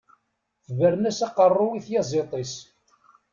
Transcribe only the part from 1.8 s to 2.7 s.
tyaẓiḍt-is.